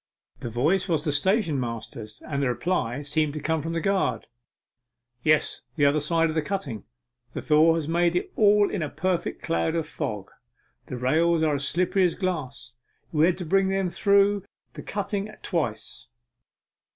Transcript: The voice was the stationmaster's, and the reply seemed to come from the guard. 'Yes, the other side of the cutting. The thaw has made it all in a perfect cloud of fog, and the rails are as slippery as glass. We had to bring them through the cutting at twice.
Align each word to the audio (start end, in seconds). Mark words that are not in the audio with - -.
The 0.39 0.49
voice 0.49 0.89
was 0.89 1.03
the 1.03 1.11
stationmaster's, 1.11 2.23
and 2.27 2.41
the 2.41 2.49
reply 2.49 3.03
seemed 3.03 3.35
to 3.35 3.39
come 3.39 3.61
from 3.61 3.73
the 3.73 3.79
guard. 3.79 4.25
'Yes, 5.21 5.61
the 5.75 5.85
other 5.85 5.99
side 5.99 6.27
of 6.27 6.33
the 6.33 6.41
cutting. 6.41 6.85
The 7.33 7.41
thaw 7.43 7.75
has 7.75 7.87
made 7.87 8.15
it 8.15 8.33
all 8.35 8.71
in 8.71 8.81
a 8.81 8.89
perfect 8.89 9.43
cloud 9.43 9.75
of 9.75 9.85
fog, 9.87 10.31
and 10.31 10.87
the 10.87 10.97
rails 10.97 11.43
are 11.43 11.53
as 11.53 11.67
slippery 11.67 12.03
as 12.03 12.15
glass. 12.15 12.73
We 13.11 13.27
had 13.27 13.37
to 13.37 13.45
bring 13.45 13.67
them 13.67 13.91
through 13.91 14.43
the 14.73 14.81
cutting 14.81 15.29
at 15.29 15.43
twice. 15.43 16.07